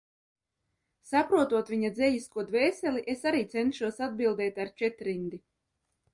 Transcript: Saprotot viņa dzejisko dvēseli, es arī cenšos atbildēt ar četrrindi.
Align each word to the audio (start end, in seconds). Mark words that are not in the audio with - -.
Saprotot 1.09 1.69
viņa 1.73 1.91
dzejisko 1.99 2.47
dvēseli, 2.47 3.05
es 3.15 3.23
arī 3.33 3.43
cenšos 3.53 4.03
atbildēt 4.09 4.61
ar 4.67 4.75
četrrindi. 4.83 5.43